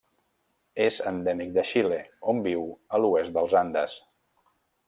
És 0.85 0.97
endèmic 1.11 1.51
de 1.59 1.65
Xile, 1.73 2.01
on 2.35 2.43
viu 2.49 2.67
a 2.99 3.03
l'oest 3.05 3.39
dels 3.39 3.57
Andes. 3.65 3.99